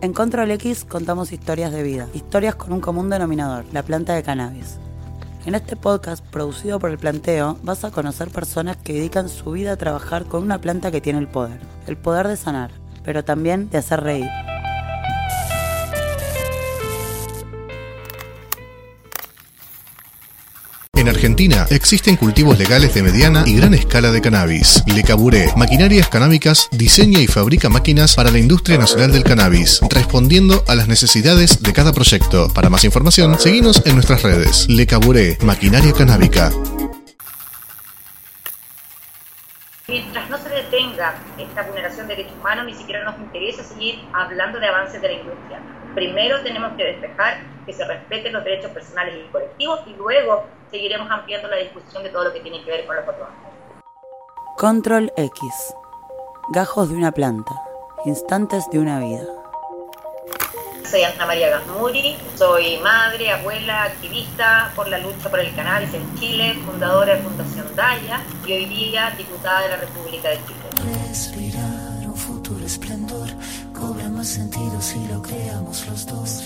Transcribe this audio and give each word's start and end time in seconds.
En 0.00 0.12
Control 0.12 0.48
X 0.52 0.84
contamos 0.84 1.32
historias 1.32 1.72
de 1.72 1.82
vida, 1.82 2.06
historias 2.14 2.54
con 2.54 2.72
un 2.72 2.80
común 2.80 3.10
denominador, 3.10 3.64
la 3.72 3.82
planta 3.82 4.14
de 4.14 4.22
cannabis. 4.22 4.78
En 5.44 5.56
este 5.56 5.74
podcast, 5.74 6.24
producido 6.24 6.78
por 6.78 6.90
el 6.90 6.98
planteo, 6.98 7.58
vas 7.64 7.82
a 7.82 7.90
conocer 7.90 8.28
personas 8.28 8.76
que 8.76 8.92
dedican 8.92 9.28
su 9.28 9.50
vida 9.50 9.72
a 9.72 9.76
trabajar 9.76 10.26
con 10.26 10.44
una 10.44 10.60
planta 10.60 10.92
que 10.92 11.00
tiene 11.00 11.18
el 11.18 11.26
poder, 11.26 11.58
el 11.88 11.96
poder 11.96 12.28
de 12.28 12.36
sanar, 12.36 12.70
pero 13.02 13.24
también 13.24 13.70
de 13.70 13.78
hacer 13.78 14.00
reír. 14.00 14.47
En 21.08 21.14
Argentina 21.14 21.66
existen 21.70 22.16
cultivos 22.16 22.58
legales 22.58 22.92
de 22.92 23.02
mediana 23.02 23.42
y 23.46 23.56
gran 23.56 23.72
escala 23.72 24.10
de 24.10 24.20
cannabis. 24.20 24.84
Le 24.94 25.02
Caburé, 25.02 25.50
Maquinarias 25.56 26.10
Canábicas, 26.10 26.68
diseña 26.70 27.18
y 27.18 27.26
fabrica 27.26 27.70
máquinas 27.70 28.14
para 28.14 28.30
la 28.30 28.38
industria 28.38 28.76
nacional 28.76 29.10
del 29.10 29.24
cannabis, 29.24 29.80
respondiendo 29.88 30.62
a 30.68 30.74
las 30.74 30.86
necesidades 30.86 31.62
de 31.62 31.72
cada 31.72 31.94
proyecto. 31.94 32.52
Para 32.52 32.68
más 32.68 32.84
información, 32.84 33.38
seguinos 33.38 33.82
en 33.86 33.94
nuestras 33.94 34.22
redes. 34.22 34.68
Le 34.68 34.86
Caburé, 34.86 35.38
Maquinaria 35.40 35.94
Canábica. 35.94 36.50
Mientras 39.88 40.28
no 40.28 40.36
se 40.36 40.50
detenga 40.50 41.14
esta 41.38 41.62
vulneración 41.62 42.06
de 42.06 42.16
derechos 42.16 42.36
humanos, 42.38 42.66
ni 42.66 42.74
siquiera 42.74 43.02
nos 43.10 43.18
interesa 43.18 43.64
seguir 43.64 43.98
hablando 44.12 44.60
de 44.60 44.66
avances 44.66 45.00
de 45.00 45.08
la 45.08 45.14
industria. 45.14 45.62
Primero 45.94 46.42
tenemos 46.42 46.74
que 46.76 46.84
despejar 46.84 47.40
que 47.64 47.72
se 47.72 47.82
respeten 47.86 48.34
los 48.34 48.44
derechos 48.44 48.72
personales 48.72 49.14
y 49.26 49.32
colectivos 49.32 49.80
y 49.86 49.94
luego 49.96 50.57
seguiremos 50.70 51.10
ampliando 51.10 51.48
la 51.48 51.56
discusión 51.56 52.02
de 52.02 52.10
todo 52.10 52.24
lo 52.24 52.32
que 52.32 52.40
tiene 52.40 52.62
que 52.64 52.70
ver 52.70 52.86
con 52.86 52.96
los 52.96 53.08
otros 53.08 53.28
Control 54.56 55.12
X. 55.16 55.40
Gajos 56.52 56.88
de 56.88 56.96
una 56.96 57.12
planta. 57.12 57.54
Instantes 58.04 58.68
de 58.72 58.80
una 58.80 58.98
vida. 58.98 59.22
Soy 60.90 61.04
Ana 61.04 61.26
María 61.26 61.50
Gasmuri, 61.50 62.16
soy 62.34 62.78
madre, 62.78 63.30
abuela, 63.30 63.84
activista 63.84 64.72
por 64.74 64.88
la 64.88 64.98
lucha 64.98 65.30
por 65.30 65.38
el 65.38 65.54
cannabis 65.54 65.92
en 65.94 66.18
Chile, 66.18 66.54
fundadora 66.64 67.14
de 67.14 67.22
Fundación 67.22 67.66
Daya 67.76 68.20
y 68.46 68.52
hoy 68.52 68.64
día 68.64 69.14
diputada 69.16 69.60
de 69.60 69.68
la 69.68 69.76
República 69.76 70.30
de 70.30 70.36
Chile. 70.36 71.04
Respirar 71.06 72.06
un 72.06 72.16
futuro 72.16 72.64
esplendor 72.64 73.28
cobra 73.72 74.08
más 74.08 74.26
sentido 74.28 74.80
si 74.80 75.06
lo 75.06 75.22
creamos 75.22 75.86
los 75.86 76.06
dos. 76.06 76.42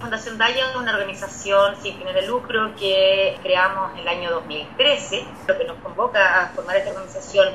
Fundación 0.00 0.38
Daya 0.38 0.70
es 0.70 0.76
una 0.76 0.92
organización 0.92 1.74
sin 1.82 1.98
fines 1.98 2.14
de 2.14 2.26
lucro 2.28 2.72
que 2.78 3.36
creamos 3.42 3.92
en 3.94 3.98
el 3.98 4.08
año 4.08 4.30
2013. 4.30 5.24
Lo 5.48 5.58
que 5.58 5.64
nos 5.64 5.76
convoca 5.78 6.40
a 6.40 6.48
formar 6.50 6.76
esta 6.76 6.90
organización 6.90 7.48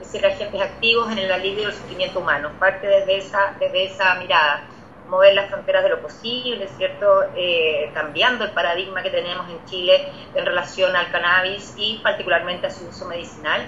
es 0.00 0.08
ser 0.08 0.24
agentes 0.24 0.62
activos 0.62 1.12
en 1.12 1.18
el 1.18 1.30
alivio 1.30 1.64
del 1.64 1.74
sufrimiento 1.74 2.20
humano. 2.20 2.52
Parte 2.58 2.86
desde 2.86 3.18
esa, 3.18 3.54
desde 3.60 3.84
esa 3.84 4.14
mirada, 4.14 4.62
mover 5.10 5.34
las 5.34 5.50
fronteras 5.50 5.82
de 5.82 5.90
lo 5.90 6.00
posible, 6.00 6.66
¿cierto? 6.78 7.24
Eh, 7.36 7.90
cambiando 7.92 8.44
el 8.44 8.52
paradigma 8.52 9.02
que 9.02 9.10
tenemos 9.10 9.46
en 9.50 9.62
Chile 9.66 10.08
en 10.34 10.46
relación 10.46 10.96
al 10.96 11.10
cannabis 11.10 11.74
y 11.76 11.98
particularmente 12.02 12.66
a 12.66 12.70
su 12.70 12.86
uso 12.86 13.04
medicinal. 13.08 13.60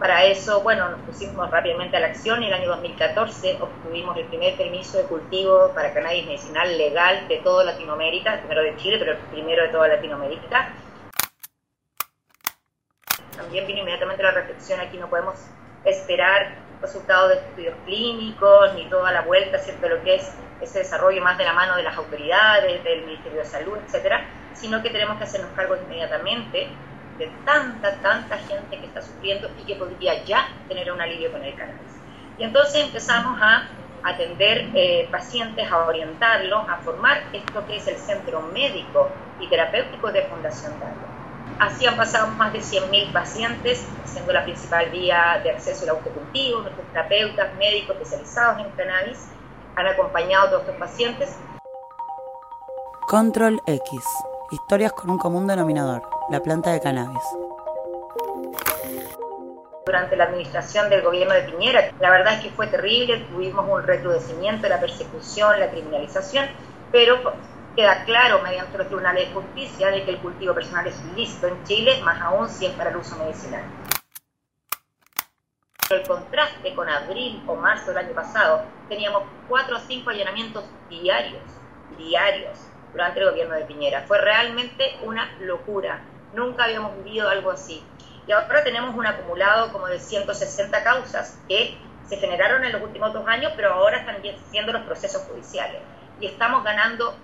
Para 0.00 0.24
eso, 0.24 0.62
bueno, 0.62 0.88
nos 0.88 1.00
pusimos 1.00 1.50
rápidamente 1.50 1.94
a 1.98 2.00
la 2.00 2.06
acción 2.06 2.42
y 2.42 2.46
en 2.46 2.54
el 2.54 2.60
año 2.60 2.70
2014 2.70 3.58
obtuvimos 3.60 4.16
el 4.16 4.24
primer 4.24 4.56
permiso 4.56 4.96
de 4.96 5.04
cultivo 5.04 5.72
para 5.74 5.92
cannabis 5.92 6.24
medicinal 6.24 6.78
legal 6.78 7.28
de 7.28 7.36
toda 7.40 7.64
Latinoamérica, 7.64 8.38
primero 8.38 8.62
de 8.62 8.74
Chile, 8.76 8.96
pero 8.98 9.18
primero 9.30 9.62
de 9.62 9.68
toda 9.68 9.88
Latinoamérica. 9.88 10.72
También 13.36 13.66
vino 13.66 13.80
inmediatamente 13.80 14.22
la 14.22 14.30
reflexión, 14.30 14.80
aquí 14.80 14.96
no 14.96 15.10
podemos 15.10 15.34
esperar 15.84 16.56
resultados 16.80 17.28
de 17.28 17.34
estudios 17.34 17.74
clínicos, 17.84 18.72
ni 18.76 18.88
toda 18.88 19.12
la 19.12 19.20
vuelta, 19.20 19.58
¿cierto?, 19.58 19.86
lo 19.86 20.02
que 20.02 20.14
es 20.14 20.34
ese 20.62 20.78
desarrollo 20.78 21.20
más 21.20 21.36
de 21.36 21.44
la 21.44 21.52
mano 21.52 21.76
de 21.76 21.82
las 21.82 21.98
autoridades, 21.98 22.82
del 22.84 23.04
Ministerio 23.04 23.40
de 23.40 23.44
Salud, 23.44 23.76
etcétera, 23.84 24.24
sino 24.54 24.82
que 24.82 24.88
tenemos 24.88 25.18
que 25.18 25.24
hacernos 25.24 25.50
cargo 25.54 25.76
inmediatamente 25.76 26.68
de 27.20 27.30
tanta, 27.44 27.94
tanta 28.00 28.38
gente 28.38 28.78
que 28.78 28.86
está 28.86 29.02
sufriendo 29.02 29.50
y 29.60 29.64
que 29.64 29.76
podría 29.76 30.24
ya 30.24 30.48
tener 30.68 30.90
un 30.90 31.00
alivio 31.00 31.30
con 31.30 31.44
el 31.44 31.54
cannabis. 31.54 31.92
Y 32.38 32.44
entonces 32.44 32.86
empezamos 32.86 33.38
a 33.40 33.68
atender 34.02 34.70
eh, 34.74 35.06
pacientes, 35.10 35.70
a 35.70 35.78
orientarlos, 35.86 36.66
a 36.68 36.78
formar 36.78 37.22
esto 37.32 37.66
que 37.66 37.76
es 37.76 37.86
el 37.86 37.96
Centro 37.96 38.40
Médico 38.40 39.10
y 39.38 39.46
Terapéutico 39.48 40.10
de 40.10 40.22
Fundación 40.22 40.72
Dalia. 40.80 41.20
Así 41.58 41.86
han 41.86 41.96
pasado 41.96 42.28
más 42.28 42.54
de 42.54 42.60
100.000 42.60 43.12
pacientes, 43.12 43.86
siendo 44.06 44.32
la 44.32 44.42
principal 44.44 44.88
vía 44.88 45.40
de 45.44 45.50
acceso 45.50 45.84
al 45.84 45.90
autocultivo. 45.90 46.62
Nuestros 46.62 46.86
terapeutas, 46.88 47.54
médicos 47.58 47.96
especializados 47.96 48.64
en 48.64 48.70
cannabis 48.72 49.28
han 49.76 49.86
acompañado 49.86 50.46
a 50.46 50.50
todos 50.50 50.62
estos 50.62 50.76
pacientes. 50.76 51.36
Control 53.06 53.60
X. 53.66 54.04
Historias 54.52 54.92
con 54.94 55.10
un 55.10 55.18
común 55.18 55.46
denominador, 55.46 56.02
la 56.30 56.40
planta 56.40 56.70
de 56.70 56.80
cannabis. 56.80 57.22
Durante 59.84 60.16
la 60.16 60.24
administración 60.24 60.88
del 60.88 61.02
gobierno 61.02 61.34
de 61.34 61.42
Piñera, 61.42 61.90
la 61.98 62.10
verdad 62.10 62.34
es 62.34 62.40
que 62.44 62.50
fue 62.50 62.68
terrible, 62.68 63.26
tuvimos 63.32 63.68
un 63.68 63.82
recrudecimiento 63.82 64.62
de 64.62 64.68
la 64.68 64.78
persecución, 64.78 65.58
la 65.58 65.70
criminalización, 65.70 66.46
pero 66.92 67.16
queda 67.74 68.04
claro 68.04 68.40
mediante 68.42 68.78
los 68.78 68.86
tribunales 68.86 69.28
de 69.28 69.34
justicia 69.34 69.88
de 69.88 70.04
que 70.04 70.12
el 70.12 70.18
cultivo 70.18 70.54
personal 70.54 70.86
es 70.86 71.00
ilícito 71.12 71.48
en 71.48 71.64
Chile, 71.64 72.00
más 72.04 72.20
aún 72.20 72.48
si 72.48 72.66
es 72.66 72.72
para 72.74 72.90
el 72.90 72.96
uso 72.96 73.16
medicinal. 73.16 73.64
El 75.90 76.06
contraste 76.06 76.72
con 76.76 76.88
abril 76.88 77.42
o 77.48 77.56
marzo 77.56 77.86
del 77.86 77.98
año 77.98 78.14
pasado, 78.14 78.62
teníamos 78.88 79.24
cuatro 79.48 79.78
o 79.78 79.80
cinco 79.80 80.10
allanamientos 80.10 80.64
diarios, 80.88 81.42
diarios, 81.98 82.56
durante 82.92 83.18
el 83.18 83.30
gobierno 83.30 83.54
de 83.56 83.64
Piñera. 83.64 84.02
Fue 84.06 84.18
realmente 84.18 84.96
una 85.02 85.32
locura. 85.40 86.00
Nunca 86.34 86.64
habíamos 86.64 86.96
vivido 87.02 87.28
algo 87.28 87.50
así. 87.50 87.82
Y 88.26 88.32
ahora 88.32 88.62
tenemos 88.62 88.94
un 88.94 89.06
acumulado 89.06 89.72
como 89.72 89.86
de 89.86 89.98
160 89.98 90.84
causas 90.84 91.38
que 91.48 91.76
se 92.08 92.16
generaron 92.16 92.64
en 92.64 92.72
los 92.72 92.82
últimos 92.82 93.12
dos 93.12 93.26
años, 93.26 93.52
pero 93.56 93.72
ahora 93.72 93.98
están 93.98 94.16
siendo 94.50 94.72
los 94.72 94.82
procesos 94.82 95.22
judiciales. 95.22 95.80
Y 96.20 96.26
estamos 96.26 96.62
ganando 96.64 97.14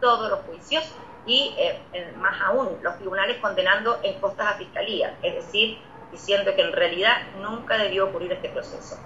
todos 0.00 0.30
los 0.30 0.40
juicios 0.40 0.84
y 1.26 1.54
eh, 1.58 1.80
más 2.18 2.40
aún 2.40 2.78
los 2.82 2.96
tribunales 2.96 3.38
condenando 3.38 3.98
en 4.02 4.20
costas 4.20 4.54
a 4.54 4.54
fiscalía, 4.54 5.16
es 5.22 5.34
decir, 5.34 5.78
diciendo 6.12 6.54
que 6.54 6.62
en 6.62 6.72
realidad 6.72 7.16
nunca 7.42 7.76
debió 7.76 8.08
ocurrir 8.08 8.32
este 8.32 8.48
proceso. 8.48 8.96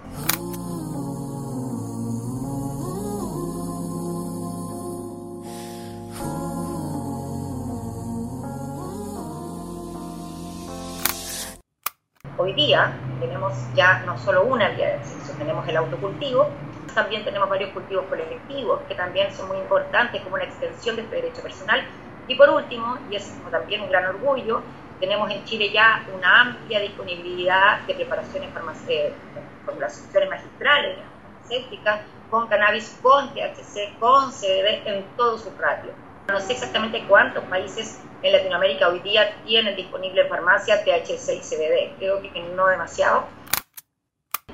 Hoy 12.43 12.55
día 12.55 12.91
tenemos 13.21 13.53
ya 13.75 14.03
no 14.07 14.17
solo 14.17 14.45
una 14.45 14.71
vía 14.71 14.87
de 14.87 14.95
acceso, 14.95 15.35
tenemos 15.37 15.69
el 15.69 15.77
autocultivo, 15.77 16.49
también 16.95 17.23
tenemos 17.23 17.51
varios 17.51 17.69
cultivos 17.73 18.07
colectivos 18.07 18.81
que 18.89 18.95
también 18.95 19.31
son 19.31 19.49
muy 19.49 19.59
importantes 19.59 20.23
como 20.23 20.37
una 20.37 20.45
extensión 20.45 20.97
de 20.97 21.03
este 21.03 21.17
derecho 21.17 21.43
personal. 21.43 21.85
Y 22.29 22.37
por 22.37 22.49
último, 22.49 22.97
y 23.11 23.17
es 23.17 23.31
también 23.51 23.83
un 23.83 23.91
gran 23.91 24.07
orgullo, 24.07 24.63
tenemos 25.01 25.31
en 25.31 25.45
Chile 25.45 25.71
ya 25.71 26.03
una 26.17 26.41
amplia 26.41 26.81
disponibilidad 26.81 27.83
de 27.87 27.93
preparaciones 27.93 28.51
farmacéuticas, 28.55 29.45
formulaciones 29.67 30.31
magistrales 30.31 30.99
farmacéuticas 31.23 32.01
con 32.31 32.47
cannabis, 32.47 32.99
con 33.03 33.35
THC, 33.35 33.99
con 33.99 34.31
CBD 34.33 34.87
en 34.87 35.05
todo 35.15 35.37
su 35.37 35.51
ratio. 35.59 35.93
No 36.29 36.41
sé 36.41 36.55
exactamente 36.55 37.05
cuántos 37.07 37.45
países 37.45 38.01
en 38.23 38.33
Latinoamérica 38.33 38.89
hoy 38.89 39.01
día 39.01 39.35
tienen 39.45 39.77
disponible 39.77 40.23
en 40.23 40.29
farmacia 40.29 40.85
THC 40.85 41.35
y 41.35 41.41
CBD. 41.41 41.97
Creo 41.99 42.21
que 42.21 42.43
no 42.55 42.67
demasiado 42.67 43.27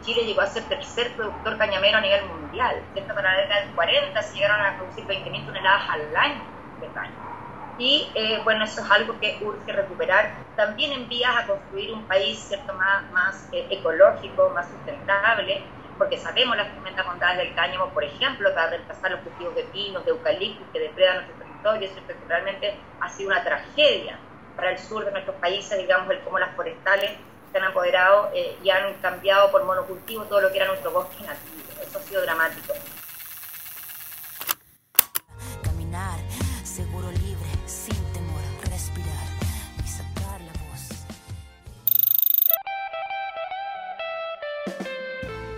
Chile 0.03 0.25
llegó 0.25 0.41
a 0.41 0.47
ser 0.47 0.63
tercer 0.65 1.13
productor 1.17 1.59
cañamero 1.59 1.99
a 1.99 2.01
nivel 2.01 2.25
mundial. 2.27 2.81
Para 3.09 3.35
la 3.35 3.41
década 3.41 3.61
del 3.63 3.75
40 3.75 4.23
se 4.23 4.35
llegaron 4.35 4.65
a 4.65 4.77
producir 4.77 5.05
20.000 5.05 5.47
toneladas 5.47 5.91
al 5.91 6.17
año 6.17 6.43
de 6.81 6.87
caña. 6.89 7.15
Y 7.79 8.09
eh, 8.15 8.41
bueno, 8.45 8.65
eso 8.65 8.83
es 8.83 8.91
algo 8.91 9.19
que 9.19 9.37
urge 9.43 9.73
recuperar. 9.73 10.33
También 10.55 10.93
en 10.93 11.09
vías 11.09 11.37
a 11.37 11.47
construir 11.47 11.93
un 11.93 12.05
país 12.05 12.39
cierto, 12.39 12.73
más, 12.75 13.11
más 13.11 13.49
eh, 13.53 13.67
ecológico, 13.71 14.51
más 14.51 14.69
sustentable, 14.69 15.63
porque 15.99 16.19
sabemos 16.19 16.57
las 16.57 16.71
tremendas 16.71 17.05
bondades 17.05 17.39
del 17.39 17.55
cáñamo, 17.55 17.89
por 17.89 18.05
ejemplo, 18.05 18.55
para 18.55 18.71
reemplazar 18.71 19.11
los 19.11 19.21
cultivos 19.21 19.55
de 19.57 19.65
pinos, 19.65 20.05
de 20.05 20.13
eucaliptos 20.13 20.67
que 20.73 20.81
depredan 20.81 21.17
nuestro 21.17 21.46
territorio, 21.63 21.89
¿cierto? 21.93 22.09
que 22.09 22.29
realmente 22.29 22.75
ha 23.01 23.09
sido 23.09 23.31
una 23.31 23.43
tragedia 23.43 24.19
para 24.57 24.71
el 24.73 24.79
sur 24.79 25.05
de 25.05 25.11
nuestros 25.13 25.37
países, 25.37 25.79
digamos, 25.79 26.11
el 26.11 26.21
cómo 26.21 26.39
las 26.39 26.55
forestales 26.57 27.11
se 27.53 27.59
han 27.59 27.65
apoderado 27.65 28.31
eh, 28.35 28.57
y 28.63 28.71
han 28.71 28.95
cambiado 28.95 29.51
por 29.51 29.65
monocultivo 29.65 30.25
todo 30.25 30.41
lo 30.41 30.51
que 30.51 30.57
era 30.57 30.67
nuestro 30.67 30.91
bosque 30.91 31.23
nativo. 31.25 31.57
Eso 31.83 31.99
ha 31.99 32.03
sido 32.03 32.23
dramático. 32.23 32.73
Caminar, 35.63 36.19
seguro 36.65 37.11
libre, 37.11 37.49
sin 37.67 37.97
temor, 38.13 38.41
respirar 38.71 39.27
y 39.85 39.89
sacar 39.89 40.41
la 40.41 40.53
voz. 40.65 40.89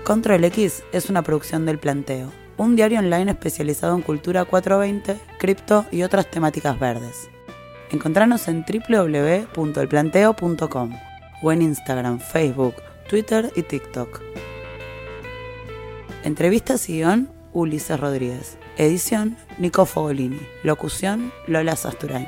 Control 0.04 0.44
X 0.44 0.82
es 0.92 1.08
una 1.08 1.22
producción 1.22 1.64
del 1.66 1.78
Planteo, 1.78 2.32
un 2.58 2.76
diario 2.76 2.99
online 2.99 3.31
especializado 3.31 3.96
en 3.96 4.02
cultura 4.02 4.44
420, 4.44 5.19
cripto 5.38 5.87
y 5.90 6.02
otras 6.02 6.31
temáticas 6.31 6.78
verdes. 6.78 7.31
Encontranos 7.90 8.46
en 8.49 8.66
www.elplanteo.com 8.66 10.99
o 11.43 11.52
en 11.52 11.62
Instagram, 11.62 12.20
Facebook, 12.20 12.75
Twitter 13.08 13.50
y 13.56 13.62
TikTok. 13.62 14.20
Entrevistas 16.25 16.90
y 16.90 16.99
guion, 16.99 17.31
Ulises 17.52 17.99
Rodríguez. 17.99 18.58
Edición, 18.76 19.37
Nico 19.58 19.87
Fogolini. 19.87 20.40
Locución, 20.62 21.32
Lola 21.46 21.76
Sasturain. 21.76 22.26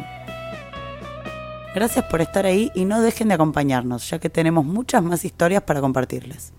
Gracias 1.74 2.04
por 2.06 2.20
estar 2.20 2.46
ahí 2.46 2.70
y 2.74 2.84
no 2.84 3.00
dejen 3.00 3.28
de 3.28 3.34
acompañarnos, 3.34 4.08
ya 4.08 4.18
que 4.18 4.30
tenemos 4.30 4.64
muchas 4.64 5.02
más 5.02 5.24
historias 5.24 5.62
para 5.62 5.80
compartirles. 5.80 6.52